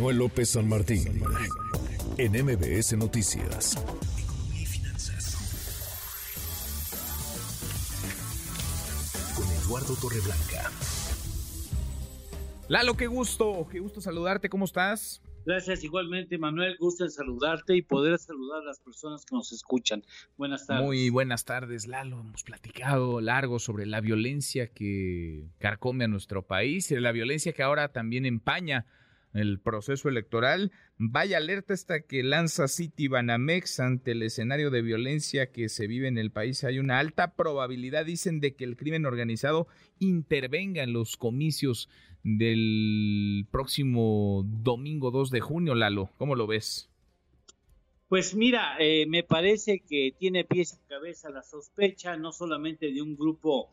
[0.00, 1.22] Manuel López San Martín
[2.16, 3.76] en MBS Noticias.
[4.18, 5.36] Economía y finanzas.
[9.36, 10.70] Con Eduardo Torreblanca.
[12.68, 15.20] Lalo, qué gusto, qué gusto saludarte, ¿cómo estás?
[15.44, 16.78] Gracias igualmente, Manuel.
[16.78, 20.02] Gusto en saludarte y poder saludar a las personas que nos escuchan.
[20.38, 20.82] Buenas tardes.
[20.82, 22.20] Muy buenas tardes, Lalo.
[22.20, 27.62] Hemos platicado largo sobre la violencia que carcome a nuestro país y la violencia que
[27.62, 28.86] ahora también empaña
[29.32, 30.72] el proceso electoral.
[30.98, 36.08] Vaya alerta esta que lanza City Banamex ante el escenario de violencia que se vive
[36.08, 36.64] en el país.
[36.64, 41.88] Hay una alta probabilidad, dicen, de que el crimen organizado intervenga en los comicios
[42.22, 46.10] del próximo domingo 2 de junio, Lalo.
[46.18, 46.90] ¿Cómo lo ves?
[48.08, 53.00] Pues mira, eh, me parece que tiene pies y cabeza la sospecha, no solamente de
[53.00, 53.70] un grupo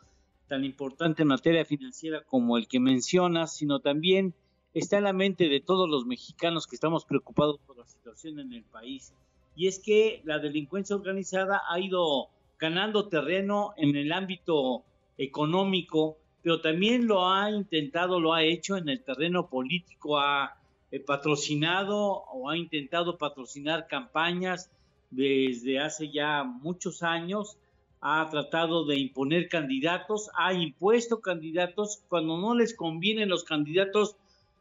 [0.47, 4.35] tan importante en materia financiera como el que mencionas, sino también
[4.79, 8.53] está en la mente de todos los mexicanos que estamos preocupados por la situación en
[8.53, 9.13] el país.
[9.55, 12.29] Y es que la delincuencia organizada ha ido
[12.59, 14.83] ganando terreno en el ámbito
[15.17, 20.57] económico, pero también lo ha intentado, lo ha hecho en el terreno político, ha
[20.91, 24.69] eh, patrocinado o ha intentado patrocinar campañas
[25.09, 27.57] desde hace ya muchos años,
[27.99, 34.15] ha tratado de imponer candidatos, ha impuesto candidatos, cuando no les convienen los candidatos,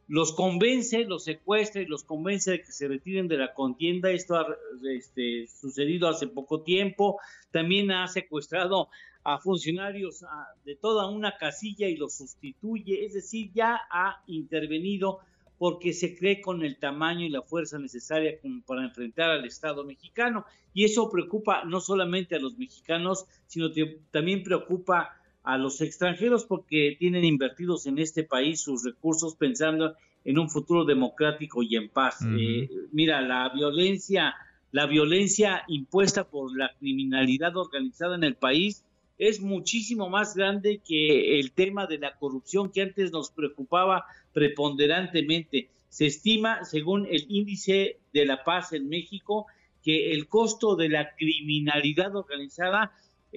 [0.09, 4.11] los convence, los secuestra y los convence de que se retiren de la contienda.
[4.11, 4.47] Esto ha
[4.95, 7.19] este, sucedido hace poco tiempo.
[7.51, 8.89] También ha secuestrado
[9.25, 10.25] a funcionarios
[10.65, 15.19] de toda una casilla y los sustituye, es decir, ya ha intervenido
[15.59, 20.45] porque se cree con el tamaño y la fuerza necesaria para enfrentar al Estado mexicano.
[20.75, 25.17] Y eso preocupa no solamente a los mexicanos, sino que también preocupa
[25.47, 29.95] a los extranjeros porque tienen invertidos en este país sus recursos pensando
[30.25, 32.19] en un futuro democrático y en paz.
[32.37, 34.35] Eh, mira, la violencia,
[34.73, 38.85] la violencia impuesta por la criminalidad organizada en el país
[39.19, 45.71] es muchísimo más grande que el tema de la corrupción que antes nos preocupaba preponderantemente.
[45.89, 49.47] Se estima, según el índice de la paz en México,
[49.85, 52.91] que el costo de la criminalidad organizada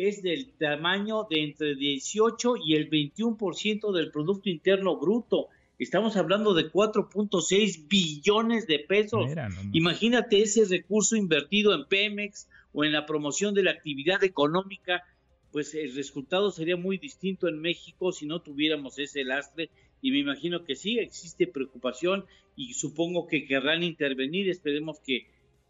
[0.07, 5.47] es del tamaño de entre 18 y el 21% del Producto Interno Bruto.
[5.77, 9.29] Estamos hablando de 4.6 billones de pesos.
[9.73, 15.03] Imagínate ese recurso invertido en Pemex o en la promoción de la actividad económica
[15.51, 19.69] pues el resultado sería muy distinto en México si no tuviéramos ese lastre
[20.01, 25.27] y me imagino que sí existe preocupación y supongo que querrán intervenir, esperemos que,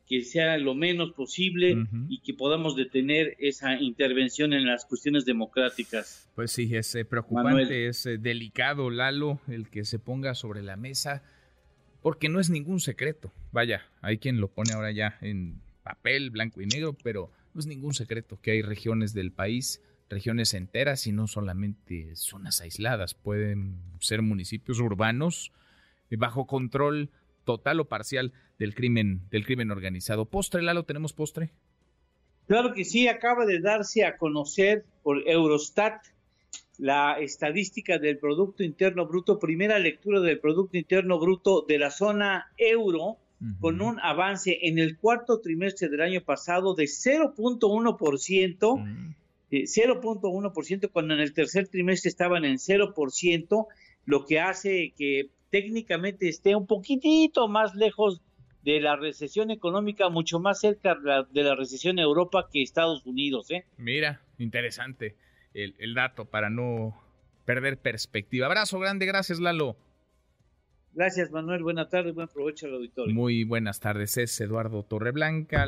[0.09, 6.27] que sea lo menos posible y que podamos detener esa intervención en las cuestiones democráticas.
[6.33, 10.77] Pues sí, es eh, preocupante, es eh, delicado, Lalo, el que se ponga sobre la
[10.77, 11.21] mesa,
[12.01, 13.31] porque no es ningún secreto.
[13.51, 17.67] Vaya, hay quien lo pone ahora ya en papel, blanco y negro, pero no es
[17.67, 23.77] ningún secreto que hay regiones del país, regiones enteras y no solamente zonas aisladas, pueden
[23.99, 25.51] ser municipios urbanos
[26.09, 27.11] eh, bajo control
[27.49, 30.25] total o parcial del crimen del crimen organizado.
[30.25, 31.49] Postre, Lalo, tenemos postre.
[32.45, 36.05] Claro que sí, acaba de darse a conocer por Eurostat
[36.77, 42.51] la estadística del Producto Interno Bruto, primera lectura del Producto Interno Bruto de la zona
[42.57, 43.17] euro
[43.59, 49.15] con un avance en el cuarto trimestre del año pasado de 0.1%, mm.
[49.49, 53.67] 0.1% cuando en el tercer trimestre estaban en 0%,
[54.05, 58.21] lo que hace que técnicamente esté un poquitito más lejos
[58.63, 63.49] de la recesión económica, mucho más cerca de la recesión en Europa que Estados Unidos.
[63.51, 63.65] ¿eh?
[63.77, 65.15] Mira, interesante
[65.53, 66.95] el, el dato para no
[67.45, 68.45] perder perspectiva.
[68.45, 69.77] Abrazo grande, gracias Lalo.
[70.93, 71.63] Gracias, Manuel.
[71.63, 73.13] Buenas tardes, buen provecho al auditorio.
[73.13, 75.67] Muy buenas tardes, es Eduardo Torreblanca.